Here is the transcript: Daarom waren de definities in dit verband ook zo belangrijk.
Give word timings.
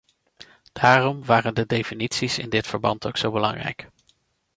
Daarom 0.71 1.25
waren 1.25 1.55
de 1.55 1.65
definities 1.65 2.37
in 2.37 2.49
dit 2.49 2.67
verband 2.67 3.07
ook 3.07 3.17
zo 3.17 3.31
belangrijk. 3.31 3.89